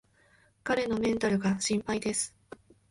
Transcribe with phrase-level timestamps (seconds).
[0.63, 2.33] 彼のメンタルが心配です